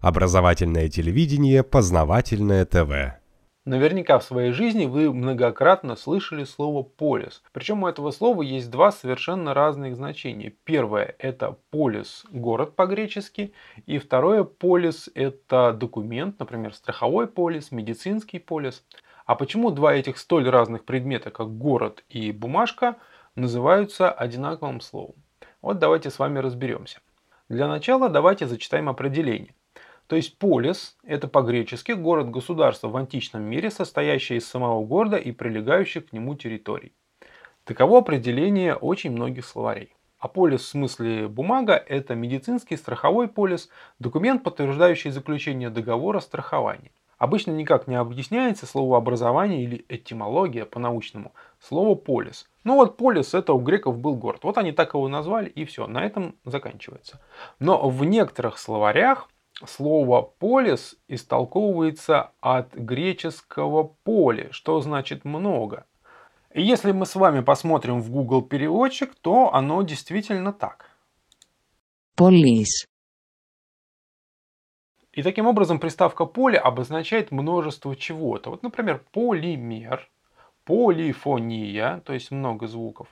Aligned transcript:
Образовательное 0.00 0.88
телевидение, 0.88 1.64
познавательное 1.64 2.64
ТВ. 2.64 3.18
Наверняка 3.64 4.20
в 4.20 4.24
своей 4.24 4.52
жизни 4.52 4.86
вы 4.86 5.12
многократно 5.12 5.96
слышали 5.96 6.44
слово 6.44 6.84
«полис». 6.84 7.42
Причем 7.52 7.82
у 7.82 7.88
этого 7.88 8.12
слова 8.12 8.42
есть 8.42 8.70
два 8.70 8.92
совершенно 8.92 9.54
разных 9.54 9.96
значения. 9.96 10.54
Первое– 10.62 11.16
это 11.18 11.56
полис– 11.70 12.24
город 12.30 12.76
по-гречески. 12.76 13.52
И 13.86 13.98
второе– 13.98 14.44
полис– 14.44 15.10
это 15.16 15.72
документ, 15.72 16.38
например, 16.38 16.74
страховой 16.74 17.26
полис, 17.26 17.72
медицинский 17.72 18.38
полис. 18.38 18.84
А 19.26 19.34
почему 19.34 19.72
два 19.72 19.94
этих 19.94 20.18
столь 20.18 20.48
разных 20.48 20.84
предмета, 20.84 21.32
как 21.32 21.58
город 21.58 22.04
и 22.08 22.30
бумажка, 22.30 22.98
называются 23.34 24.12
одинаковым 24.12 24.80
словом? 24.80 25.16
Вот 25.60 25.80
давайте 25.80 26.10
с 26.10 26.20
вами 26.20 26.38
разберемся. 26.38 27.00
Для 27.48 27.66
начала 27.66 28.08
давайте 28.08 28.46
зачитаем 28.46 28.88
определение. 28.88 29.54
То 30.08 30.16
есть 30.16 30.38
полис– 30.38 30.96
это 31.04 31.28
по-гречески 31.28 31.92
город-государство 31.92 32.88
в 32.88 32.96
античном 32.96 33.42
мире, 33.42 33.70
состоящее 33.70 34.38
из 34.38 34.48
самого 34.48 34.82
города 34.82 35.18
и 35.18 35.32
прилегающих 35.32 36.08
к 36.08 36.12
нему 36.14 36.34
территорий. 36.34 36.92
Таково 37.64 37.98
определение 37.98 38.74
очень 38.74 39.10
многих 39.12 39.44
словарей. 39.44 39.92
А 40.18 40.28
полис 40.28 40.62
в 40.62 40.68
смысле 40.68 41.28
бумага– 41.28 41.74
это 41.86 42.14
медицинский 42.14 42.78
страховой 42.78 43.28
полис, 43.28 43.68
документ, 43.98 44.42
подтверждающий 44.42 45.10
заключение 45.10 45.68
договора 45.68 46.20
страхования. 46.20 46.90
Обычно 47.18 47.50
никак 47.50 47.86
не 47.86 47.96
объясняется 47.96 48.64
слово 48.64 48.96
образование 48.96 49.62
или 49.62 49.84
этимология 49.90 50.64
по-научному. 50.64 51.34
Слово 51.60 51.96
полис. 51.96 52.48
Ну 52.64 52.76
вот 52.76 52.96
полис 52.96 53.34
это 53.34 53.52
у 53.52 53.58
греков 53.58 53.98
был 53.98 54.14
город. 54.14 54.40
Вот 54.44 54.56
они 54.56 54.72
так 54.72 54.94
его 54.94 55.06
назвали 55.08 55.50
и 55.50 55.66
все, 55.66 55.86
на 55.86 56.02
этом 56.02 56.34
заканчивается. 56.46 57.20
Но 57.58 57.90
в 57.90 58.04
некоторых 58.04 58.56
словарях 58.56 59.28
слово 59.66 60.22
«полис» 60.22 60.96
истолковывается 61.08 62.32
от 62.40 62.74
греческого 62.74 63.84
«поле», 64.04 64.48
что 64.52 64.80
значит 64.80 65.24
«много». 65.24 65.86
И 66.54 66.62
если 66.62 66.92
мы 66.92 67.06
с 67.06 67.14
вами 67.14 67.40
посмотрим 67.40 68.00
в 68.00 68.10
Google 68.10 68.42
переводчик, 68.42 69.14
то 69.14 69.54
оно 69.54 69.82
действительно 69.82 70.52
так. 70.52 70.90
Полис. 72.16 72.86
И 75.12 75.22
таким 75.22 75.46
образом 75.46 75.78
приставка 75.78 76.24
«поле» 76.24 76.58
обозначает 76.58 77.30
множество 77.30 77.94
чего-то. 77.96 78.50
Вот, 78.50 78.62
например, 78.62 79.04
полимер, 79.12 80.08
полифония, 80.64 82.00
то 82.04 82.12
есть 82.12 82.30
много 82.30 82.66
звуков. 82.66 83.08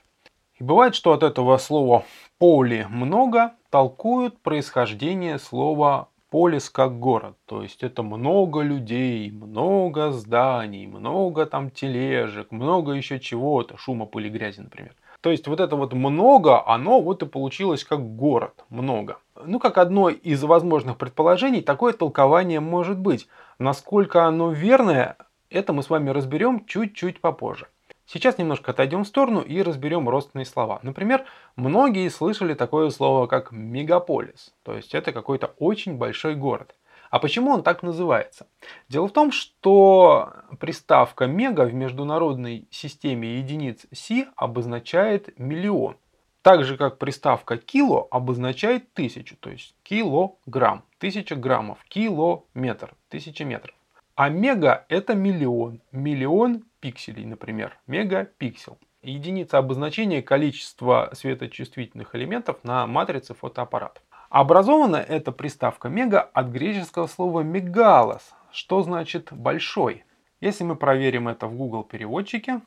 И 0.55 0.64
бывает, 0.64 0.94
что 0.94 1.12
от 1.12 1.22
этого 1.22 1.58
слова 1.58 2.05
«поли» 2.38 2.86
много 2.88 3.55
толкуют 3.70 4.41
происхождение 4.41 5.38
слова 5.38 6.08
Полис 6.30 6.70
как 6.70 6.98
город, 6.98 7.36
то 7.46 7.62
есть 7.62 7.84
это 7.84 8.02
много 8.02 8.60
людей, 8.62 9.30
много 9.30 10.10
зданий, 10.10 10.86
много 10.86 11.46
там 11.46 11.70
тележек, 11.70 12.50
много 12.50 12.92
еще 12.92 13.20
чего-то, 13.20 13.77
шума, 13.77 14.06
пыли, 14.06 14.28
грязи, 14.28 14.60
например. 14.60 14.94
То 15.20 15.30
есть 15.30 15.47
вот 15.47 15.60
это 15.60 15.77
вот 15.77 15.92
много, 15.92 16.66
оно 16.66 17.00
вот 17.00 17.22
и 17.22 17.27
получилось 17.27 17.84
как 17.84 18.00
город, 18.16 18.64
много. 18.70 19.19
Ну, 19.44 19.60
как 19.60 19.78
одно 19.78 20.08
из 20.08 20.42
возможных 20.42 20.98
предположений, 20.98 21.62
такое 21.62 21.92
толкование 21.92 22.58
может 22.60 22.98
быть. 22.98 23.28
Насколько 23.60 24.24
оно 24.24 24.50
верное, 24.50 25.16
это 25.48 25.72
мы 25.72 25.82
с 25.82 25.91
вами 25.91 26.10
разберем 26.10 26.64
чуть-чуть 26.66 27.20
попозже. 27.20 27.69
Сейчас 28.07 28.39
немножко 28.39 28.71
отойдем 28.71 29.03
в 29.03 29.09
сторону 29.09 29.41
и 29.41 29.61
разберем 29.62 30.09
родственные 30.09 30.47
слова. 30.47 30.79
Например, 30.83 31.25
многие 31.57 32.09
слышали 32.09 32.55
такое 32.55 32.91
слово, 32.91 33.27
как 33.27 33.51
мегаполис. 33.51 34.55
То 34.62 34.75
есть 34.75 34.95
это 34.95 35.12
какой-то 35.12 35.55
очень 35.59 35.97
большой 35.97 36.37
город. 36.37 36.75
А 37.11 37.19
почему 37.19 37.51
он 37.51 37.62
так 37.62 37.83
называется? 37.83 38.47
Дело 38.89 39.09
в 39.09 39.12
том, 39.12 39.33
что 39.33 40.33
приставка 40.61 41.27
мега 41.27 41.62
в 41.62 41.75
международной 41.75 42.69
системе 42.71 43.39
единиц 43.39 43.87
Си 43.93 44.27
обозначает 44.37 45.39
миллион. 45.39 45.97
Так 46.43 46.65
же, 46.65 46.77
как 46.77 46.99
приставка 46.99 47.56
кило 47.56 48.06
обозначает 48.12 48.93
тысячу, 48.93 49.37
то 49.37 49.50
есть 49.50 49.75
килограмм, 49.83 50.84
тысяча 50.99 51.34
граммов, 51.34 51.78
километр, 51.89 52.95
тысяча 53.09 53.45
метров. 53.45 53.75
А 54.15 54.28
мега 54.28 54.87
это 54.89 55.15
миллион, 55.15 55.81
миллион 55.91 56.65
пикселей, 56.86 57.24
например, 57.24 57.76
мегапиксел. 57.88 58.78
Единица 59.02 59.58
обозначения 59.58 60.22
количества 60.22 61.10
светочувствительных 61.14 62.14
элементов 62.14 62.62
на 62.62 62.86
матрице 62.86 63.34
фотоаппарата. 63.34 64.00
Образована 64.30 64.97
эта 64.97 65.32
приставка 65.32 65.88
мега 65.88 66.20
от 66.20 66.47
греческого 66.47 67.08
слова 67.08 67.41
мегалос, 67.41 68.34
что 68.52 68.82
значит 68.82 69.32
большой. 69.32 70.04
Если 70.41 70.62
мы 70.62 70.76
проверим 70.76 71.26
это 71.26 71.48
в 71.48 71.56
Google 71.56 71.82
переводчике. 71.82 72.60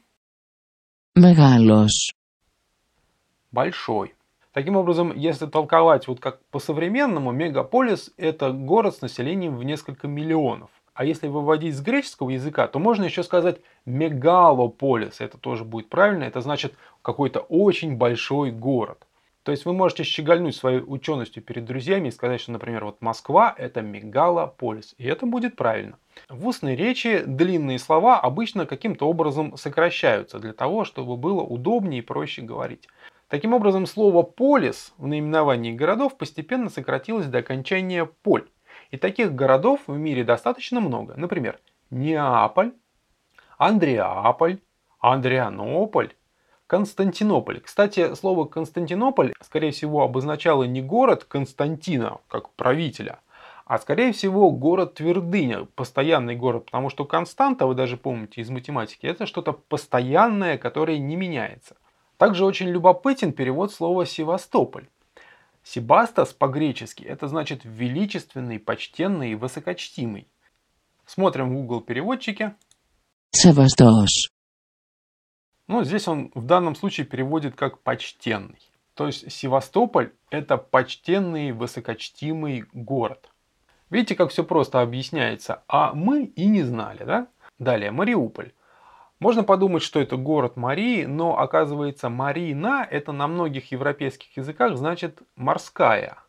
Мегалос. 1.15 2.11
Большой. 3.51 4.15
Таким 4.51 4.75
образом, 4.75 5.15
если 5.15 5.45
толковать 5.45 6.09
вот 6.09 6.19
как 6.19 6.43
по-современному, 6.47 7.31
мегаполис 7.31 8.11
это 8.17 8.51
город 8.51 8.95
с 8.95 9.01
населением 9.01 9.55
в 9.55 9.63
несколько 9.63 10.09
миллионов. 10.09 10.71
А 10.99 11.05
если 11.05 11.27
выводить 11.27 11.77
с 11.77 11.79
греческого 11.79 12.31
языка, 12.31 12.67
то 12.67 12.77
можно 12.77 13.05
еще 13.05 13.23
сказать 13.23 13.61
мегалополис. 13.85 15.21
Это 15.21 15.37
тоже 15.37 15.63
будет 15.63 15.87
правильно. 15.87 16.25
Это 16.25 16.41
значит 16.41 16.73
какой-то 17.01 17.39
очень 17.39 17.95
большой 17.95 18.51
город. 18.51 19.07
То 19.43 19.53
есть 19.53 19.63
вы 19.63 19.71
можете 19.71 20.03
щегольнуть 20.03 20.57
своей 20.57 20.81
ученостью 20.81 21.41
перед 21.41 21.63
друзьями 21.63 22.09
и 22.09 22.11
сказать, 22.11 22.41
что, 22.41 22.51
например, 22.51 22.83
вот 22.83 22.99
Москва 22.99 23.55
это 23.57 23.81
мегалополис. 23.81 24.93
И 24.97 25.05
это 25.05 25.25
будет 25.25 25.55
правильно. 25.55 25.97
В 26.27 26.45
устной 26.45 26.75
речи 26.75 27.23
длинные 27.25 27.79
слова 27.79 28.19
обычно 28.19 28.65
каким-то 28.65 29.07
образом 29.07 29.55
сокращаются 29.55 30.37
для 30.37 30.51
того, 30.51 30.83
чтобы 30.83 31.15
было 31.15 31.41
удобнее 31.41 31.99
и 31.99 32.05
проще 32.05 32.41
говорить. 32.41 32.89
Таким 33.29 33.53
образом, 33.53 33.85
слово 33.85 34.23
«полис» 34.23 34.93
в 34.97 35.07
наименовании 35.07 35.71
городов 35.71 36.17
постепенно 36.17 36.69
сократилось 36.69 37.27
до 37.27 37.37
окончания 37.37 38.03
«поль». 38.03 38.49
И 38.91 38.97
таких 38.97 39.35
городов 39.35 39.81
в 39.87 39.97
мире 39.97 40.23
достаточно 40.23 40.79
много. 40.79 41.13
Например, 41.15 41.59
Неаполь, 41.91 42.73
Андреаполь, 43.57 44.59
Андрианополь, 44.99 46.13
Константинополь. 46.67 47.61
Кстати, 47.61 48.13
слово 48.15 48.45
Константинополь, 48.45 49.33
скорее 49.41 49.71
всего, 49.71 50.03
обозначало 50.03 50.63
не 50.63 50.81
город 50.81 51.23
Константина, 51.23 52.19
как 52.27 52.51
правителя, 52.51 53.19
а 53.65 53.77
скорее 53.77 54.11
всего 54.13 54.51
город 54.51 54.95
Твердыня, 54.95 55.65
постоянный 55.75 56.35
город, 56.35 56.65
потому 56.65 56.89
что 56.89 57.05
Константа, 57.05 57.67
вы 57.67 57.75
даже 57.75 57.97
помните 57.97 58.41
из 58.41 58.49
математики, 58.49 59.05
это 59.05 59.25
что-то 59.25 59.53
постоянное, 59.53 60.57
которое 60.57 60.97
не 60.97 61.15
меняется. 61.15 61.75
Также 62.17 62.45
очень 62.45 62.67
любопытен 62.67 63.31
перевод 63.31 63.71
слова 63.71 64.05
Севастополь. 64.05 64.87
Себастас 65.69 66.33
по-гречески 66.33 67.03
это 67.03 67.27
значит 67.27 67.61
величественный, 67.63 68.57
почтенный 68.57 69.33
и 69.33 69.35
высокочтимый. 69.35 70.27
Смотрим 71.05 71.51
в 71.51 71.53
Google 71.53 71.81
переводчике. 71.81 72.55
Севастос. 73.29 74.31
Ну, 75.67 75.83
здесь 75.83 76.07
он 76.07 76.31
в 76.33 76.43
данном 76.43 76.73
случае 76.73 77.05
переводит 77.05 77.55
как 77.55 77.83
почтенный. 77.83 78.57
То 78.95 79.05
есть 79.05 79.31
Севастополь 79.31 80.11
это 80.31 80.57
почтенный, 80.57 81.51
высокочтимый 81.51 82.65
город. 82.73 83.29
Видите, 83.91 84.15
как 84.15 84.31
все 84.31 84.43
просто 84.43 84.81
объясняется, 84.81 85.61
а 85.67 85.93
мы 85.93 86.23
и 86.23 86.47
не 86.47 86.63
знали, 86.63 87.03
да? 87.03 87.27
Далее, 87.59 87.91
Мариуполь. 87.91 88.53
Можно 89.19 89.43
подумать, 89.43 89.83
что 89.83 89.99
это 89.99 90.15
город 90.15 90.55
Марии, 90.55 91.03
но 91.03 91.37
оказывается 91.37 92.09
Марина 92.09 92.87
это 92.89 93.11
на 93.11 93.27
многих 93.27 93.71
европейских 93.71 94.37
языках 94.37 94.77
значит 94.77 95.21
морская. 95.35 96.19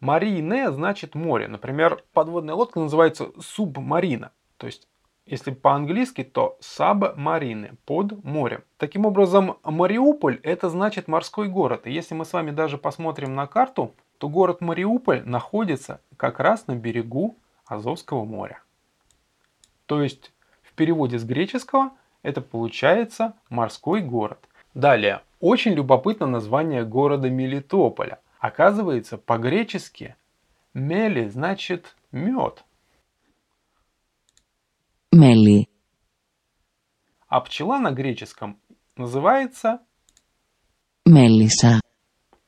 Марине 0.00 0.70
значит 0.70 1.14
море. 1.14 1.48
Например, 1.48 2.02
подводная 2.14 2.54
лодка 2.54 2.80
называется 2.80 3.28
субмарина. 3.38 4.32
То 4.56 4.66
есть, 4.66 4.88
если 5.26 5.50
по-английски, 5.50 6.24
то 6.24 6.56
сабмарины, 6.60 7.76
под 7.84 8.24
морем. 8.24 8.64
Таким 8.78 9.04
образом, 9.04 9.58
Мариуполь 9.62 10.40
это 10.42 10.70
значит 10.70 11.08
морской 11.08 11.48
город. 11.48 11.86
И 11.86 11.92
если 11.92 12.14
мы 12.14 12.24
с 12.24 12.32
вами 12.32 12.52
даже 12.52 12.78
посмотрим 12.78 13.34
на 13.34 13.46
карту, 13.46 13.94
то 14.16 14.30
город 14.30 14.62
Мариуполь 14.62 15.22
находится 15.26 16.00
как 16.16 16.40
раз 16.40 16.68
на 16.68 16.74
берегу 16.74 17.36
Азовского 17.66 18.24
моря. 18.24 18.62
То 19.84 20.02
есть, 20.02 20.32
в 20.62 20.72
переводе 20.72 21.18
с 21.18 21.24
греческого– 21.24 21.90
это 22.24 22.40
получается 22.40 23.34
морской 23.50 24.00
город. 24.00 24.48
Далее, 24.72 25.20
очень 25.38 25.74
любопытно 25.74 26.26
название 26.26 26.84
города 26.84 27.30
Мелитополя. 27.30 28.18
Оказывается, 28.40 29.18
по-гречески 29.18 30.16
мели 30.72 31.28
значит 31.28 31.94
мед. 32.10 32.64
Мели. 35.12 35.68
А 37.28 37.40
пчела 37.40 37.78
на 37.78 37.92
греческом 37.92 38.58
называется 38.96 39.80
Мелиса. 41.04 41.80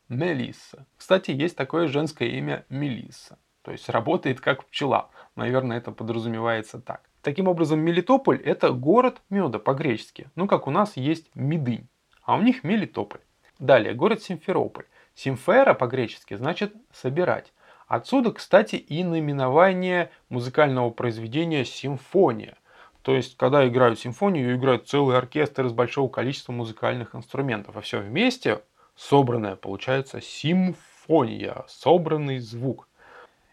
Мелисса. 0.08 0.86
Кстати, 0.96 1.32
есть 1.32 1.56
такое 1.56 1.86
женское 1.88 2.28
имя 2.28 2.64
Мелисса. 2.70 3.38
То 3.62 3.72
есть 3.72 3.88
работает 3.90 4.40
как 4.40 4.64
пчела. 4.66 5.10
Наверное, 5.34 5.76
это 5.76 5.90
подразумевается 5.92 6.80
так. 6.80 7.02
Таким 7.26 7.48
образом, 7.48 7.80
Мелитополь– 7.80 8.40
это 8.44 8.70
город 8.70 9.20
меда 9.30 9.58
по-гречески. 9.58 10.30
Ну, 10.36 10.46
как 10.46 10.68
у 10.68 10.70
нас 10.70 10.96
есть 10.96 11.28
Медынь, 11.34 11.88
а 12.22 12.36
у 12.36 12.40
них 12.40 12.62
Мелитополь. 12.62 13.20
Далее, 13.58 13.94
город 13.94 14.22
Симферополь. 14.22 14.84
Симфера 15.16 15.74
по-гречески 15.74 16.34
значит 16.34 16.72
«собирать». 16.92 17.52
Отсюда, 17.88 18.30
кстати, 18.30 18.76
и 18.76 19.02
наименование 19.02 20.12
музыкального 20.28 20.90
произведения 20.90 21.64
«симфония». 21.64 22.58
То 23.02 23.16
есть, 23.16 23.36
когда 23.36 23.66
играют 23.66 23.98
симфонию, 23.98 24.54
играют 24.54 24.88
целый 24.88 25.18
оркестр 25.18 25.66
из 25.66 25.72
большого 25.72 26.08
количества 26.08 26.52
музыкальных 26.52 27.16
инструментов. 27.16 27.76
А 27.76 27.80
все 27.80 27.98
вместе 27.98 28.60
собранное 28.94 29.56
получается 29.56 30.20
симфония, 30.20 31.64
собранный 31.66 32.38
звук. 32.38 32.88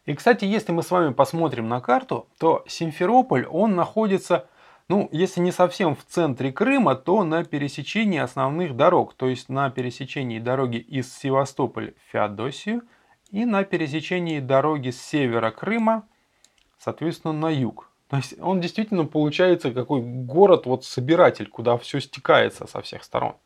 И, 0.05 0.13
кстати, 0.13 0.43
если 0.43 0.71
мы 0.71 0.83
с 0.83 0.91
вами 0.91 1.13
посмотрим 1.13 1.69
на 1.69 1.79
карту, 1.79 2.27
то 2.37 2.63
Симферополь, 2.67 3.45
он 3.45 3.75
находится, 3.75 4.47
ну, 4.89 5.07
если 5.11 5.39
не 5.39 5.51
совсем 5.51 5.95
в 5.95 6.03
центре 6.03 6.51
Крыма, 6.51 6.95
то 6.95 7.23
на 7.23 7.45
пересечении 7.45 8.19
основных 8.19 8.75
дорог. 8.75 9.13
То 9.13 9.27
есть 9.27 9.47
на 9.47 9.69
пересечении 9.69 10.39
дороги 10.39 10.77
из 10.77 11.13
Севастополя 11.15 11.93
в 11.93 12.11
Феодосию 12.11 12.81
и 13.31 13.45
на 13.45 13.63
пересечении 13.63 14.39
дороги 14.39 14.89
с 14.89 15.01
севера 15.01 15.51
Крыма, 15.51 16.05
соответственно, 16.77 17.33
на 17.33 17.49
юг. 17.49 17.89
То 18.09 18.17
есть 18.17 18.39
он 18.39 18.59
действительно 18.59 19.05
получается 19.05 19.71
какой 19.71 20.01
город, 20.01 20.65
вот 20.65 20.83
собиратель, 20.83 21.47
куда 21.47 21.77
все 21.77 21.99
стекается 21.99 22.67
со 22.67 22.81
всех 22.81 23.03
сторон. 23.03 23.37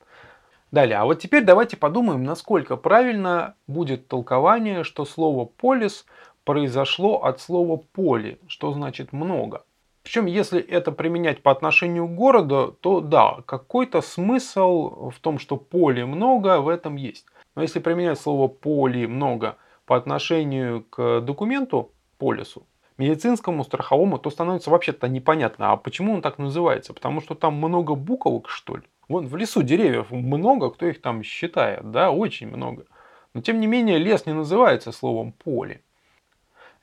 Далее, 0.72 0.98
а 0.98 1.06
вот 1.06 1.22
теперь 1.22 1.46
давайте 1.46 1.78
подумаем, 1.78 2.24
насколько 2.24 2.76
правильно 2.76 3.56
будет 3.68 4.10
толкование, 4.10 4.84
что 4.84 5.06
слово 5.06 5.46
«полис» 5.46 6.06
произошло 6.48 7.26
от 7.26 7.42
слова 7.42 7.76
«поли», 7.76 8.40
что 8.48 8.72
значит 8.72 9.12
«много». 9.12 9.66
Причем, 10.04 10.28
если 10.28 10.62
это 10.62 10.94
применять 10.94 11.44
по 11.44 11.52
отношению 11.52 12.08
к 12.08 12.16
городу, 12.16 12.78
то 12.80 13.02
да, 13.02 13.40
какой-то 13.46 14.02
смысл 14.02 15.10
в 15.10 15.20
том, 15.20 15.40
что 15.40 15.58
поле 15.58 16.06
много, 16.06 16.62
в 16.62 16.70
этом 16.70 16.96
есть. 16.96 17.26
Но 17.56 17.64
если 17.64 17.82
применять 17.82 18.18
слово 18.18 18.48
поле 18.48 19.08
много 19.08 19.58
по 19.86 19.98
отношению 19.98 20.86
к 20.90 21.20
документу, 21.20 21.92
полису, 22.18 22.64
медицинскому, 22.98 23.66
страховому, 23.66 24.18
то 24.18 24.30
становится 24.30 24.70
вообще-то 24.70 25.10
непонятно, 25.10 25.74
а 25.74 25.76
почему 25.76 26.14
он 26.14 26.22
так 26.22 26.40
называется? 26.40 26.94
Потому 26.94 27.20
что 27.20 27.36
там 27.36 27.56
много 27.56 27.96
буквок, 27.96 28.48
что 28.48 28.78
ли? 28.78 28.84
Вон 29.10 29.28
в 29.28 29.36
лесу 29.36 29.64
деревьев 29.64 30.12
много, 30.12 30.70
кто 30.70 30.86
их 30.86 31.02
там 31.02 31.24
считает, 31.24 31.92
да, 31.92 32.12
очень 32.12 32.48
много. 32.48 32.86
Но 33.34 33.42
тем 33.42 33.60
не 33.60 33.68
менее 33.68 33.98
лес 33.98 34.26
не 34.26 34.34
называется 34.34 34.94
словом 34.94 35.34
поле. 35.34 35.82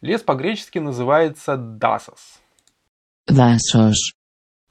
Лес 0.00 0.22
по-гречески 0.22 0.78
называется 0.78 1.56
дасос. 1.56 2.40
Дасос. 3.26 4.12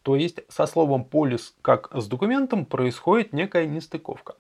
То 0.04 0.16
есть 0.16 0.42
со 0.50 0.66
словом 0.66 1.06
полис 1.06 1.56
как 1.62 1.90
с 1.94 2.08
документом 2.08 2.66
происходит 2.66 3.34
некая 3.34 3.66
нестыковка. 3.66 4.36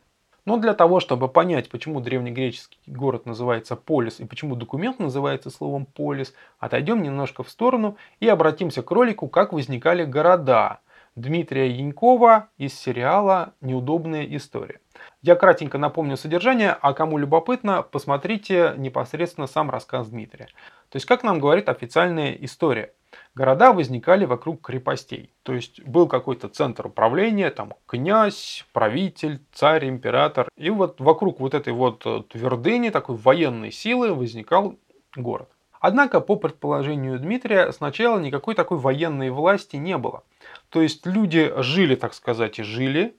Но 0.45 0.57
для 0.57 0.74
того, 0.74 1.00
чтобы 1.00 1.30
понять, 1.30 1.69
почему 1.69 2.01
древнегреческий 2.01 2.80
город 2.85 3.25
называется 3.25 3.77
полис 3.77 4.19
и 4.19 4.25
почему 4.25 4.57
документ 4.57 5.00
называется 5.00 5.50
словом 5.50 5.85
полис, 5.85 6.33
отойдем 6.59 7.01
немножко 7.01 7.44
в 7.44 7.50
сторону 7.50 7.95
и 8.19 8.27
обратимся 8.27 8.83
к 8.83 8.91
ролику 8.91 9.29
«Как 9.29 9.53
возникали 9.53 10.03
города» 10.03 10.81
Дмитрия 11.15 11.69
Янькова 11.69 12.50
из 12.57 12.74
сериала 12.74 13.53
«Неудобная 13.62 14.25
история». 14.25 14.81
Я 15.21 15.35
кратенько 15.35 15.77
напомню 15.77 16.17
содержание, 16.17 16.77
а 16.81 16.94
кому 16.94 17.17
любопытно, 17.17 17.81
посмотрите 17.81 18.73
непосредственно 18.77 19.47
сам 19.47 19.69
рассказ 19.69 20.09
Дмитрия. 20.09 20.47
То 20.89 20.97
есть, 20.97 21.05
как 21.05 21.23
нам 21.23 21.39
говорит 21.39 21.69
официальная 21.69 22.33
история– 22.33 22.94
города 23.35 23.73
возникали 23.73 24.25
вокруг 24.25 24.61
крепостей. 24.61 25.31
То 25.44 25.53
есть 25.53 25.83
был 25.83 26.07
какой-то 26.07 26.50
центр 26.50 26.88
управления, 26.88 27.50
там 27.50 27.73
князь, 27.85 28.65
правитель, 28.73 29.41
царь, 29.53 29.88
император. 29.88 30.50
И 30.57 30.69
вот 30.69 31.00
вокруг 31.00 31.39
вот 31.39 31.53
этой 31.53 31.73
вот 31.73 32.03
э, 32.05 32.23
твердыни, 32.29 32.89
такой 32.89 33.15
военной 33.15 33.71
силы 33.71 34.13
возникал 34.13 34.75
город. 35.15 35.50
Однако, 35.79 36.21
по 36.21 36.38
предположению 36.38 37.19
Дмитрия, 37.19 37.71
сначала 37.73 38.17
никакой 38.17 38.55
такой 38.55 38.77
военной 38.77 39.31
власти 39.31 39.75
не 39.75 39.97
было. 39.97 40.23
То 40.69 40.81
есть 40.81 41.05
люди 41.05 41.51
жили, 41.57 41.95
так 41.95 42.13
сказать, 42.13 42.59
и 42.59 42.63
жили, 42.63 43.17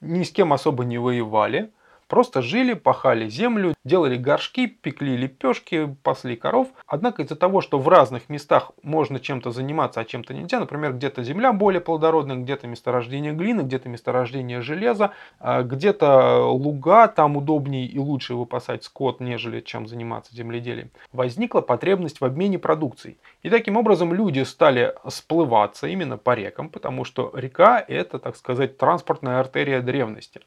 ни 0.00 0.24
с 0.24 0.30
кем 0.30 0.52
особо 0.52 0.84
не 0.84 0.98
воевали, 0.98 1.72
Просто 2.10 2.42
жили, 2.42 2.74
пахали 2.74 3.28
землю, 3.28 3.72
делали 3.84 4.16
горшки, 4.16 4.66
пекли 4.66 5.16
лепешки, 5.16 5.96
пасли 6.02 6.34
коров. 6.34 6.66
Однако 6.88 7.22
из-за 7.22 7.36
того, 7.36 7.60
что 7.60 7.78
в 7.78 7.88
разных 7.88 8.28
местах 8.28 8.72
можно 8.82 9.20
чем-то 9.20 9.52
заниматься, 9.52 10.00
а 10.00 10.04
чем-то 10.04 10.34
нельзя, 10.34 10.58
например, 10.58 10.94
где-то 10.94 11.22
земля 11.22 11.52
более 11.52 11.80
плодородная, 11.80 12.34
где-то 12.34 12.66
месторождение 12.66 13.32
глины, 13.32 13.60
где-то 13.60 13.88
месторождение 13.88 14.60
железа, 14.60 15.12
а 15.38 15.62
где-то 15.62 16.50
луга, 16.50 17.06
там 17.06 17.36
удобнее 17.36 17.86
и 17.86 17.98
лучше 18.00 18.34
выпасать 18.34 18.82
скот, 18.82 19.20
нежели 19.20 19.60
чем 19.60 19.86
заниматься 19.86 20.34
земледелием. 20.34 20.90
Возникла 21.12 21.60
потребность 21.60 22.20
в 22.20 22.24
обмене 22.24 22.58
продукцией. 22.58 23.18
И 23.44 23.50
таким 23.50 23.76
образом 23.76 24.12
люди 24.12 24.40
стали 24.40 24.94
сплываться 25.06 25.86
именно 25.86 26.18
по 26.18 26.34
рекам, 26.34 26.70
потому 26.70 27.04
что 27.04 27.30
река 27.34 27.78
это, 27.78 28.18
так 28.18 28.34
сказать, 28.34 28.78
транспортная 28.78 29.38
артерия 29.38 29.80
древности. 29.80 30.40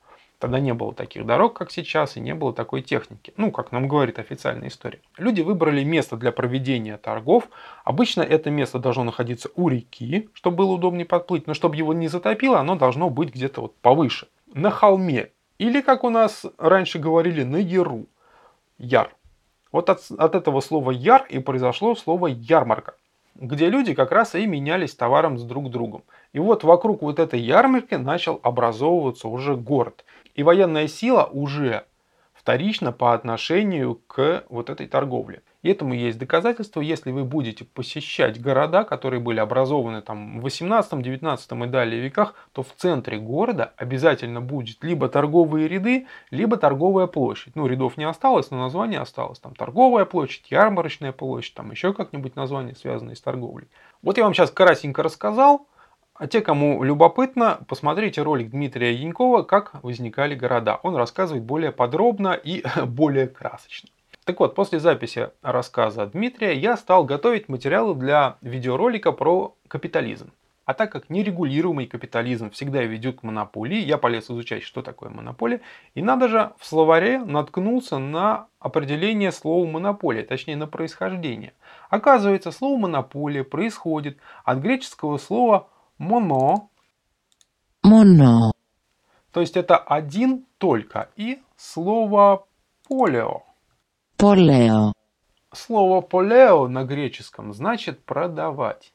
Тогда 0.43 0.59
не 0.59 0.73
было 0.73 0.93
таких 0.93 1.25
дорог, 1.25 1.53
как 1.53 1.71
сейчас, 1.71 2.17
и 2.17 2.19
не 2.19 2.35
было 2.35 2.51
такой 2.51 2.81
техники. 2.81 3.33
Ну, 3.37 3.49
как 3.49 3.71
нам 3.71 3.87
говорит 3.87 4.19
официальная 4.19 4.67
история. 4.67 4.99
Люди 5.17 5.39
выбрали 5.39 5.85
место 5.85 6.17
для 6.17 6.33
проведения 6.33 6.97
торгов. 6.97 7.47
Обычно 7.85 8.23
это 8.23 8.49
место 8.49 8.77
должно 8.77 9.05
находиться 9.05 9.47
у 9.55 9.69
реки, 9.69 10.27
чтобы 10.33 10.57
было 10.57 10.73
удобнее 10.73 11.05
подплыть. 11.05 11.47
Но 11.47 11.53
чтобы 11.53 11.77
его 11.77 11.93
не 11.93 12.09
затопило, 12.09 12.59
оно 12.59 12.75
должно 12.75 13.09
быть 13.09 13.33
где-то 13.33 13.61
вот 13.61 13.75
повыше. 13.77 14.27
На 14.53 14.69
холме. 14.69 15.29
Или, 15.59 15.79
как 15.79 16.03
у 16.03 16.09
нас 16.09 16.45
раньше 16.57 16.99
говорили, 16.99 17.43
на 17.43 17.55
яру. 17.55 18.07
Яр. 18.77 19.15
Вот 19.71 19.89
от, 19.89 20.01
от 20.17 20.35
этого 20.35 20.59
слова 20.59 20.91
яр 20.91 21.25
и 21.29 21.39
произошло 21.39 21.95
слово 21.95 22.27
ярмарка 22.27 22.95
где 23.35 23.69
люди 23.69 23.93
как 23.93 24.11
раз 24.11 24.35
и 24.35 24.45
менялись 24.45 24.95
товаром 24.95 25.37
с 25.37 25.43
друг 25.43 25.69
другом. 25.69 26.03
И 26.33 26.39
вот 26.39 26.63
вокруг 26.63 27.01
вот 27.03 27.19
этой 27.19 27.39
ярмарки 27.39 27.93
начал 27.95 28.39
образовываться 28.43 29.27
уже 29.27 29.55
город. 29.55 30.03
И 30.35 30.43
военная 30.43 30.87
сила 30.87 31.29
уже 31.31 31.85
вторично 32.33 32.91
по 32.91 33.13
отношению 33.13 34.01
к 34.07 34.43
вот 34.49 34.69
этой 34.69 34.87
торговле. 34.87 35.43
И 35.61 35.69
этому 35.69 35.93
есть 35.93 36.19
доказательство, 36.19 36.81
если 36.81 37.11
вы 37.11 37.23
будете 37.23 37.63
посещать 37.63 38.41
города, 38.41 38.83
которые 38.83 39.21
были 39.21 39.39
образованы 39.39 40.01
там 40.01 40.39
в 40.39 40.43
18, 40.43 41.01
19 41.01 41.51
и 41.51 41.65
далее 41.67 42.01
веках, 42.01 42.35
то 42.51 42.63
в 42.63 42.73
центре 42.75 43.17
города 43.17 43.71
обязательно 43.77 44.41
будет 44.41 44.83
либо 44.83 45.07
торговые 45.07 45.69
ряды, 45.69 46.07
либо 46.31 46.57
торговая 46.57 47.07
площадь. 47.07 47.55
Ну, 47.55 47.65
рядов 47.65 47.95
не 47.95 48.03
осталось, 48.03 48.51
но 48.51 48.57
название 48.57 48.99
осталось. 48.99 49.39
Там 49.39 49.55
торговая 49.55 50.03
площадь, 50.03 50.51
ярмарочная 50.51 51.13
площадь, 51.13 51.53
там 51.53 51.71
еще 51.71 51.93
как-нибудь 51.93 52.35
название, 52.35 52.75
связанное 52.75 53.15
с 53.15 53.21
торговлей. 53.21 53.69
Вот 54.01 54.17
я 54.17 54.25
вам 54.25 54.33
сейчас 54.33 54.51
коротенько 54.51 55.01
рассказал, 55.01 55.67
а 56.15 56.27
те, 56.27 56.41
кому 56.41 56.83
любопытно, 56.83 57.59
посмотрите 57.67 58.21
ролик 58.21 58.51
Дмитрия 58.51 58.93
Янькова 58.93 59.41
«Как 59.41 59.83
возникали 59.83 60.35
города». 60.35 60.79
Он 60.83 60.95
рассказывает 60.95 61.43
более 61.43 61.71
подробно 61.71 62.33
и 62.33 62.63
более 62.85 63.27
красочно. 63.27 63.89
Так 64.23 64.39
вот, 64.39 64.55
после 64.55 64.79
записи 64.79 65.31
рассказа 65.41 66.05
Дмитрия 66.05 66.53
я 66.53 66.77
стал 66.77 67.03
готовить 67.03 67.49
материалы 67.49 67.95
для 67.95 68.37
видеоролика 68.41 69.11
про 69.11 69.55
капитализм. 69.67 70.31
А 70.65 70.73
так 70.73 70.93
как 70.93 71.09
нерегулируемый 71.09 71.87
капитализм 71.87 72.49
всегда 72.51 72.83
ведет 72.83 73.19
к 73.19 73.23
монополии, 73.23 73.79
я 73.79 73.97
полез 73.97 74.29
изучать, 74.29 74.63
что 74.63 74.81
такое 74.81 75.09
монополия, 75.09 75.59
и 75.93 76.01
надо 76.01 76.29
же 76.29 76.53
в 76.57 76.65
словаре 76.65 77.19
наткнулся 77.19 77.97
на 77.97 78.47
определение 78.59 79.33
слова 79.33 79.67
монополия, 79.67 80.23
точнее 80.23 80.55
на 80.55 80.67
происхождение. 80.67 81.51
Оказывается, 81.89 82.51
слово 82.51 82.79
монополия 82.79 83.43
происходит 83.43 84.19
от 84.45 84.59
греческого 84.59 85.17
слова 85.17 85.67
моно. 85.97 86.69
Моно. 87.83 88.51
То 89.31 89.41
есть 89.41 89.57
это 89.57 89.77
один 89.77 90.45
только. 90.57 91.09
И 91.15 91.41
слово 91.57 92.45
полео. 92.87 93.43
Полео. 94.17 94.93
Слово 95.53 96.01
полео 96.01 96.67
на 96.67 96.83
греческом 96.83 97.53
значит 97.53 98.03
продавать. 98.05 98.93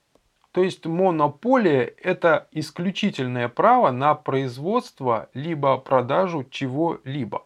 То 0.53 0.63
есть 0.63 0.87
монополия– 0.87 1.83
это 2.03 2.49
исключительное 2.53 3.49
право 3.49 3.91
на 3.91 4.15
производство 4.15 5.29
либо 5.35 5.77
продажу 5.79 6.45
чего-либо. 6.45 7.45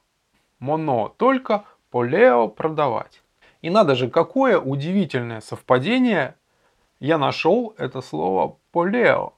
Моно– 0.58 1.08
только, 1.18 1.64
полео– 1.90 2.48
продавать. 2.48 3.22
И 3.60 3.70
надо 3.70 3.96
же, 3.96 4.08
какое 4.08 4.58
удивительное 4.58 5.40
совпадение 5.40 6.36
я 7.00 7.18
нашел 7.18 7.74
это 7.78 8.00
слово 8.00 8.56
полео 8.70 9.34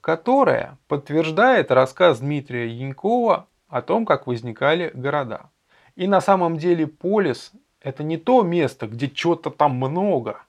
которая 0.00 0.78
подтверждает 0.88 1.70
рассказ 1.70 2.20
Дмитрия 2.20 2.68
Янькова 2.68 3.46
о 3.68 3.82
том, 3.82 4.06
как 4.06 4.26
возникали 4.26 4.90
города. 4.94 5.50
И 5.96 6.06
на 6.06 6.20
самом 6.20 6.56
деле 6.56 6.86
полис 6.86 7.52
это 7.80 8.02
не 8.02 8.16
то 8.16 8.42
место, 8.42 8.86
где 8.86 9.08
чего-то 9.08 9.50
там 9.50 9.72
много. 9.72 10.42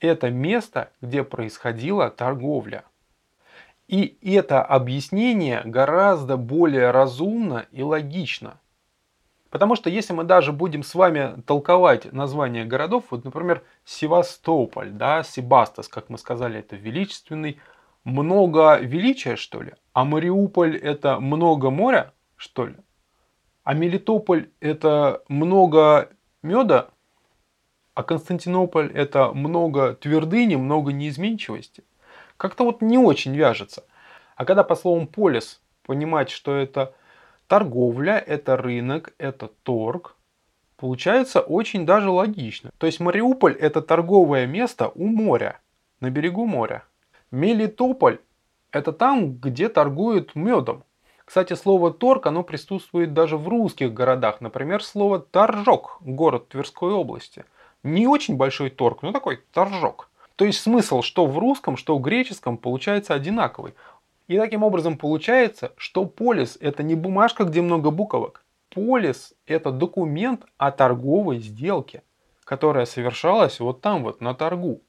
Это 0.00 0.30
место, 0.30 0.90
где 1.00 1.24
происходила 1.24 2.10
торговля. 2.10 2.84
И 3.86 4.16
это 4.22 4.62
объяснение 4.62 5.62
гораздо 5.64 6.36
более 6.36 6.90
разумно 6.90 7.66
и 7.70 7.82
логично. 7.82 8.58
Потому 9.50 9.76
что 9.76 9.88
если 9.88 10.12
мы 10.12 10.24
даже 10.24 10.52
будем 10.52 10.82
с 10.82 10.94
вами 10.94 11.40
толковать 11.42 12.12
названия 12.12 12.64
городов, 12.64 13.04
вот, 13.10 13.24
например, 13.24 13.62
Севастополь, 13.84 14.90
да, 14.90 15.22
Себастос, 15.22 15.86
как 15.86 16.08
мы 16.08 16.18
сказали, 16.18 16.58
это 16.58 16.74
величественный, 16.74 17.60
много 18.04 18.78
величия, 18.78 19.36
что 19.36 19.62
ли? 19.62 19.72
А 19.92 20.04
Мариуполь 20.04 20.76
это 20.76 21.20
много 21.20 21.70
моря, 21.70 22.12
что 22.36 22.66
ли? 22.66 22.76
А 23.64 23.72
Мелитополь 23.72 24.50
это 24.60 25.22
много 25.28 26.10
меда, 26.42 26.90
а 27.94 28.02
Константинополь 28.02 28.92
это 28.92 29.32
много 29.32 29.94
твердыни, 29.94 30.56
много 30.56 30.92
неизменчивости. 30.92 31.84
Как-то 32.36 32.64
вот 32.64 32.82
не 32.82 32.98
очень 32.98 33.34
вяжется. 33.34 33.84
А 34.36 34.44
когда 34.44 34.64
по 34.64 34.74
словам 34.74 35.06
полис 35.06 35.62
понимать, 35.86 36.28
что 36.28 36.56
это 36.56 36.94
торговля, 37.46 38.18
это 38.18 38.56
рынок, 38.56 39.14
это 39.16 39.48
торг, 39.62 40.16
получается 40.76 41.40
очень 41.40 41.86
даже 41.86 42.10
логично. 42.10 42.70
То 42.78 42.86
есть 42.86 43.00
Мариуполь 43.00 43.54
это 43.54 43.80
торговое 43.80 44.46
место 44.46 44.88
у 44.94 45.06
моря, 45.06 45.60
на 46.00 46.10
берегу 46.10 46.46
моря. 46.46 46.84
Мелитополь 47.30 48.20
это 48.74 48.92
там, 48.92 49.36
где 49.36 49.68
торгуют 49.68 50.34
медом. 50.34 50.82
Кстати, 51.24 51.54
слово 51.54 51.92
торг, 51.92 52.26
оно 52.26 52.42
присутствует 52.42 53.14
даже 53.14 53.36
в 53.36 53.46
русских 53.46 53.94
городах. 53.94 54.40
Например, 54.40 54.82
слово 54.82 55.20
торжок, 55.20 55.98
город 56.00 56.48
Тверской 56.48 56.92
области. 56.92 57.44
Не 57.84 58.08
очень 58.08 58.36
большой 58.36 58.70
торг, 58.70 59.02
но 59.02 59.12
такой 59.12 59.40
торжок. 59.52 60.10
То 60.36 60.44
есть 60.44 60.60
смысл, 60.60 61.02
что 61.02 61.26
в 61.26 61.38
русском, 61.38 61.76
что 61.76 61.96
в 61.96 62.02
греческом, 62.02 62.58
получается 62.58 63.14
одинаковый. 63.14 63.74
И 64.26 64.36
таким 64.36 64.64
образом 64.64 64.98
получается, 64.98 65.72
что 65.76 66.04
полис 66.04 66.58
это 66.60 66.82
не 66.82 66.96
бумажка, 66.96 67.44
где 67.44 67.62
много 67.62 67.90
буквок. 67.90 68.44
Полис 68.70 69.34
это 69.46 69.70
документ 69.70 70.44
о 70.56 70.72
торговой 70.72 71.38
сделке, 71.38 72.02
которая 72.42 72.86
совершалась 72.86 73.60
вот 73.60 73.82
там 73.82 74.02
вот 74.02 74.20
на 74.20 74.34
торгу. 74.34 74.82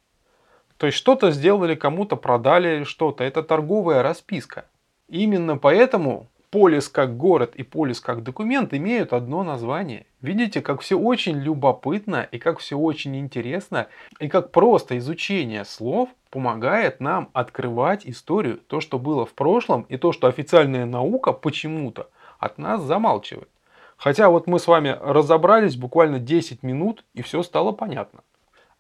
То 0.78 0.88
есть 0.88 0.98
что-то 0.98 1.32
сделали, 1.32 1.76
кому-то 1.76 2.16
продали 2.16 2.84
что-то. 2.84 3.24
Это 3.24 3.44
торговая 3.44 4.04
расписка. 4.04 4.66
Именно 5.08 5.58
поэтому 5.58 6.28
полис 6.50 6.90
как 6.90 7.18
город 7.18 7.56
и 7.56 7.64
полис 7.64 8.00
как 8.00 8.24
документ 8.24 8.74
имеют 8.74 9.14
одно 9.14 9.44
название. 9.44 10.06
Видите, 10.22 10.62
как 10.62 10.82
все 10.82 10.98
очень 10.98 11.38
любопытно 11.38 12.28
и 12.32 12.40
как 12.40 12.60
все 12.60 12.78
очень 12.78 13.18
интересно, 13.18 13.88
и 14.20 14.28
как 14.28 14.52
просто 14.52 14.98
изучение 14.98 15.66
слов 15.66 16.10
помогает 16.30 17.00
нам 17.00 17.30
открывать 17.34 18.06
историю, 18.06 18.58
то, 18.68 18.82
что 18.82 19.00
было 19.00 19.26
в 19.26 19.34
прошлом, 19.34 19.84
и 19.84 19.98
то, 19.98 20.12
что 20.12 20.28
официальная 20.28 20.86
наука 20.86 21.32
почему-то 21.32 22.10
от 22.40 22.58
нас 22.58 22.82
замалчивает. 22.82 23.50
Хотя 23.98 24.30
вот 24.30 24.48
мы 24.48 24.60
с 24.60 24.68
вами 24.68 24.98
разобрались 25.00 25.78
буквально 25.78 26.20
10 26.20 26.64
минут, 26.64 27.06
и 27.14 27.22
все 27.22 27.44
стало 27.44 27.72
понятно. 27.72 28.22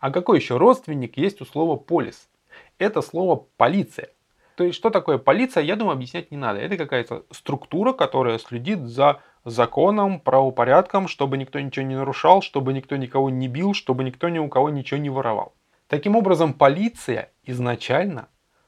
А 0.05 0.11
какой 0.11 0.37
еще 0.37 0.57
родственник 0.57 1.17
есть 1.17 1.41
у 1.41 1.45
слова 1.45 1.77
полис? 1.77 2.29
Это 2.77 3.01
слово 3.01 3.47
полиция. 3.57 4.09
То 4.55 4.63
есть, 4.63 4.77
что 4.77 4.91
такое 4.91 5.17
полиция, 5.17 5.63
я 5.63 5.75
думаю, 5.75 5.93
объяснять 5.93 6.29
не 6.29 6.37
надо. 6.37 6.59
Это 6.59 6.77
какая-то 6.77 7.25
структура, 7.31 7.91
которая 7.91 8.37
следит 8.37 8.81
за 8.81 9.19
законом, 9.45 10.19
правопорядком, 10.19 11.07
чтобы 11.07 11.39
никто 11.39 11.59
ничего 11.59 11.87
не 11.87 11.95
нарушал, 11.95 12.43
чтобы 12.43 12.71
никто 12.71 12.97
никого 12.97 13.31
не 13.31 13.47
бил, 13.47 13.73
чтобы 13.73 14.03
никто 14.03 14.29
ни 14.29 14.37
у 14.37 14.47
кого 14.47 14.69
ничего 14.69 14.99
не 14.99 15.09
воровал. 15.09 15.55
Таким 15.87 16.15
образом, 16.15 16.53
полиция 16.53 17.31
изначально 17.41 18.27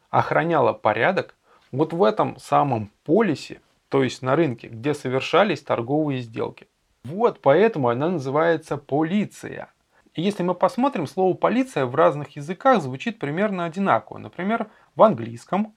охраняла 0.10 0.74
порядок 0.74 1.36
вот 1.72 1.94
в 1.94 2.01
этом 2.03 2.39
самом 2.39 2.89
полисе, 3.06 3.62
то 3.89 4.01
есть 4.01 4.24
на 4.24 4.36
рынке, 4.36 4.70
где 4.70 4.96
совершались 4.96 5.62
торговые 5.62 6.22
сделки. 6.22 6.67
Вот 7.03 7.41
поэтому 7.44 7.89
она 7.89 8.10
называется 8.10 8.75
полиция. 8.77 9.70
И 10.17 10.24
если 10.24 10.41
мы 10.41 10.55
посмотрим, 10.55 11.05
слово 11.05 11.36
полиция 11.36 11.86
в 11.86 11.93
разных 11.93 12.36
языках 12.36 12.81
звучит 12.81 13.19
примерно 13.19 13.65
одинаково. 13.65 14.17
Например, 14.17 14.71
в 14.95 15.03
английском 15.03 15.75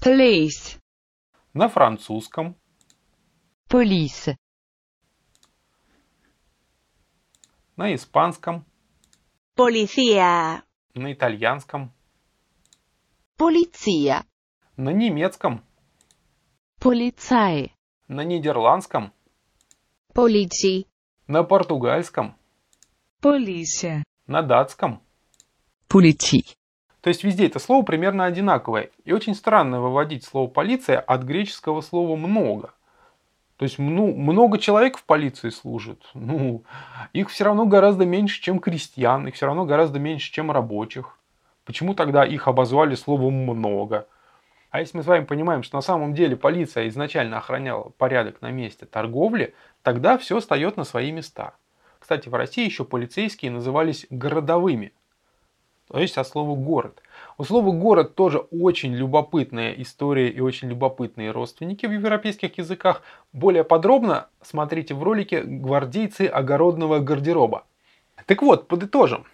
Police. 0.00 0.78
на 1.52 1.68
французском, 1.68 2.54
Police. 3.68 4.36
на 7.74 7.92
испанском, 7.96 8.64
Policía. 9.56 10.62
на 10.94 11.12
итальянском, 11.12 11.92
Polizia. 13.36 14.22
на 14.76 14.90
немецком, 14.90 15.64
Polizei. 16.80 17.72
на 18.06 18.20
нидерландском, 18.22 19.12
Politie. 20.14 20.86
на 21.26 21.42
португальском, 21.42 22.36
Policia. 23.26 24.04
на 24.28 24.42
датском. 24.42 25.00
Politie. 25.88 26.54
То 27.00 27.08
есть 27.08 27.24
везде 27.24 27.46
это 27.46 27.58
слово 27.58 27.84
примерно 27.84 28.24
одинаковое. 28.24 28.90
И 29.04 29.12
очень 29.12 29.34
странно 29.34 29.80
выводить 29.80 30.22
слово 30.24 30.48
полиция 30.48 31.00
от 31.00 31.24
греческого 31.24 31.80
слова 31.80 32.14
много. 32.14 32.72
То 33.56 33.64
есть 33.64 33.80
ну, 33.80 34.14
много 34.14 34.58
человек 34.58 34.96
в 34.96 35.02
полиции 35.02 35.50
служит. 35.50 36.04
Ну, 36.14 36.62
их 37.12 37.28
все 37.30 37.42
равно 37.42 37.66
гораздо 37.66 38.06
меньше, 38.06 38.40
чем 38.40 38.60
крестьян, 38.60 39.26
их 39.26 39.34
все 39.34 39.46
равно 39.46 39.64
гораздо 39.64 39.98
меньше, 39.98 40.30
чем 40.32 40.52
рабочих. 40.52 41.18
Почему 41.64 41.94
тогда 41.94 42.24
их 42.24 42.46
обозвали 42.46 42.94
словом 42.94 43.34
много? 43.34 44.06
А 44.70 44.78
если 44.78 44.98
мы 44.98 45.02
с 45.02 45.06
вами 45.06 45.24
понимаем, 45.24 45.64
что 45.64 45.76
на 45.76 45.82
самом 45.82 46.14
деле 46.14 46.36
полиция 46.36 46.86
изначально 46.86 47.38
охраняла 47.38 47.90
порядок 47.98 48.40
на 48.40 48.52
месте 48.52 48.86
торговли, 48.86 49.52
тогда 49.82 50.16
все 50.16 50.38
встает 50.38 50.76
на 50.76 50.84
свои 50.84 51.10
места. 51.10 51.54
Кстати, 52.06 52.28
в 52.28 52.34
России 52.36 52.64
еще 52.64 52.84
полицейские 52.84 53.50
назывались 53.50 54.06
городовыми. 54.10 54.92
То 55.88 55.98
есть 55.98 56.16
от 56.18 56.28
слова 56.28 56.54
город. 56.54 57.02
У 57.36 57.42
слова 57.42 57.72
город 57.72 58.14
тоже 58.14 58.38
очень 58.38 58.94
любопытная 58.94 59.72
история 59.72 60.28
и 60.28 60.38
очень 60.38 60.68
любопытные 60.68 61.32
родственники 61.32 61.84
в 61.84 61.90
европейских 61.90 62.58
языках. 62.58 63.02
Более 63.32 63.64
подробно 63.64 64.28
смотрите 64.40 64.94
в 64.94 65.02
ролике 65.02 65.42
«Гвардейцы 65.42 66.28
огородного 66.28 67.00
гардероба». 67.00 67.64
Так 68.26 68.40
вот, 68.40 68.68
подытожим. 68.68 69.24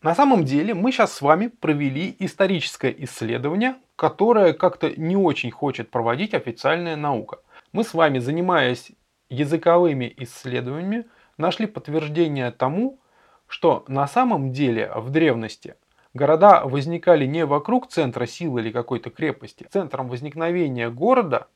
На 0.00 0.14
самом 0.14 0.46
деле 0.46 0.72
мы 0.72 0.92
сейчас 0.92 1.12
с 1.12 1.20
вами 1.20 1.48
провели 1.48 2.16
историческое 2.20 2.94
исследование, 3.00 3.74
которое 3.96 4.54
как-то 4.54 4.90
не 4.98 5.18
очень 5.18 5.50
хочет 5.50 5.90
проводить 5.90 6.32
официальная 6.32 6.96
наука. 6.96 7.40
Мы 7.72 7.84
с 7.84 7.92
вами, 7.92 8.18
занимаясь 8.18 8.92
языковыми 9.28 10.10
исследованиями, 10.16 11.04
нашли 11.36 11.66
подтверждение 11.66 12.50
тому, 12.50 12.98
что 13.46 13.84
на 13.88 14.06
самом 14.06 14.52
деле 14.52 14.90
в 14.94 15.10
древности 15.10 15.76
города 16.12 16.64
возникали 16.64 17.26
не 17.26 17.44
вокруг 17.44 17.88
центра 17.88 18.26
силы 18.26 18.60
или 18.60 18.70
какой-то 18.70 19.10
крепости. 19.10 19.66
Центром 19.70 20.08
возникновения 20.08 20.90
города 20.90 21.48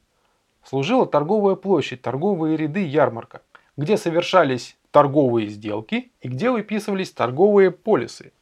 служила 0.64 1.06
торговая 1.06 1.54
площадь, 1.54 2.02
торговые 2.02 2.56
ряды, 2.56 2.87
ярмарка, 2.87 3.42
где 3.76 3.97
совершались 3.97 4.76
торговые 4.90 5.49
сделки 5.49 6.12
и 6.20 6.28
где 6.28 6.50
выписывались 6.50 7.12
торговые 7.12 7.70
полисы. 7.70 8.32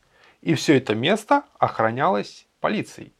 И 0.42 0.54
все 0.54 0.76
это 0.76 0.94
место 0.94 1.44
охранялось 1.58 2.46
полицией. 2.60 3.12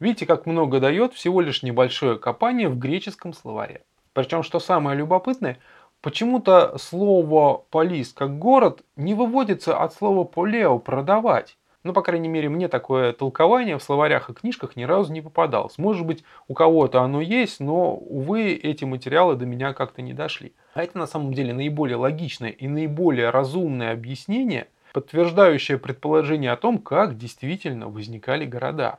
Видите, 0.00 0.26
как 0.26 0.46
много 0.46 0.80
дает 0.80 1.14
всего 1.14 1.40
лишь 1.40 1.62
небольшое 1.62 2.18
копание 2.18 2.68
в 2.68 2.78
греческом 2.78 3.32
словаре. 3.32 3.82
Причем, 4.12 4.42
что 4.42 4.60
самое 4.60 4.96
любопытное, 4.96 5.58
почему-то 6.04 6.76
слово 6.76 7.64
«полис» 7.70 8.12
как 8.12 8.38
город 8.38 8.82
не 8.94 9.14
выводится 9.14 9.78
от 9.78 9.94
слова 9.94 10.24
«полео»– 10.24 10.78
«продавать». 10.78 11.56
Ну, 11.82 11.94
по 11.94 12.02
крайней 12.02 12.28
мере, 12.28 12.50
мне 12.50 12.68
такое 12.68 13.14
толкование 13.14 13.78
в 13.78 13.82
словарях 13.82 14.28
и 14.28 14.34
книжках 14.34 14.76
ни 14.76 14.84
разу 14.84 15.12
не 15.14 15.22
попадалось. 15.22 15.78
Может 15.78 16.06
быть, 16.06 16.22
у 16.46 16.52
кого-то 16.52 17.00
оно 17.00 17.22
есть, 17.22 17.58
но, 17.58 17.94
увы, 17.94 18.52
эти 18.52 18.84
материалы 18.84 19.34
до 19.36 19.46
меня 19.46 19.72
как-то 19.72 20.02
не 20.02 20.12
дошли. 20.12 20.52
А 20.74 20.82
это 20.82 20.98
на 20.98 21.06
самом 21.06 21.32
деле 21.32 21.54
наиболее 21.54 21.96
логичное 21.96 22.50
и 22.50 22.68
наиболее 22.68 23.30
разумное 23.30 23.92
объяснение, 23.92 24.68
подтверждающее 24.92 25.78
предположение 25.78 26.52
о 26.52 26.58
том, 26.58 26.78
как 26.78 27.16
действительно 27.16 27.88
возникали 27.88 28.44
города. 28.44 28.98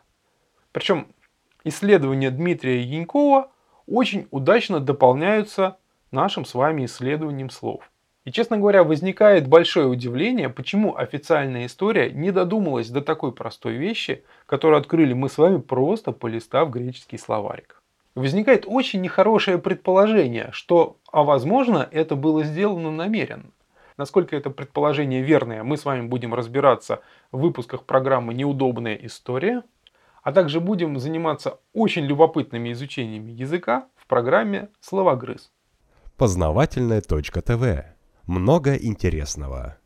Причем 0.72 1.08
исследования 1.64 2.32
Дмитрия 2.32 2.82
Янькова 2.82 3.52
очень 3.88 4.28
удачно 4.32 4.80
дополняются 4.80 5.78
нашим 6.12 6.46
с 6.46 6.54
вами 6.54 6.86
исследованием 6.86 7.50
слов. 7.50 7.92
И, 8.26 8.32
честно 8.32 8.58
говоря, 8.58 8.84
возникает 8.84 9.48
большое 9.48 9.88
удивление, 9.88 10.50
почему 10.50 10.96
официальная 10.98 11.68
история 11.68 12.10
не 12.10 12.32
додумалась 12.32 12.90
до 12.90 13.02
такой 13.02 13.32
простой 13.32 13.74
вещи, 13.74 14.24
которую 14.48 14.80
открыли 14.80 15.14
мы 15.14 15.30
с 15.30 15.38
вами 15.38 15.60
просто 15.60 16.12
полистав 16.12 16.72
греческий 16.72 17.20
словарик. 17.20 17.84
Возникает 18.16 18.66
очень 18.66 19.02
нехорошее 19.02 19.60
предположение, 19.60 20.50
что, 20.54 20.98
а 21.12 21.24
возможно, 21.24 21.88
это 21.92 22.16
было 22.16 22.44
сделано 22.44 22.90
намеренно. 22.90 23.52
Насколько 23.98 24.36
это 24.36 24.50
предположение 24.50 25.22
верное, 25.22 25.64
мы 25.64 25.78
с 25.78 25.86
вами 25.86 26.08
будем 26.08 26.34
разбираться 26.34 27.02
в 27.32 27.40
выпусках 27.40 27.84
программы 27.84 28.34
«Неудобная 28.34 28.96
история», 28.96 29.64
а 30.24 30.32
также 30.32 30.60
будем 30.60 30.98
заниматься 30.98 31.60
очень 31.74 32.06
любопытными 32.06 32.72
изучениями 32.72 33.32
языка 33.32 33.88
в 33.96 34.08
программе 34.08 34.70
«Словогрыз». 34.80 35.52
Познавательная. 37.02 37.98
Много 38.26 38.76
интересного. 38.76 39.78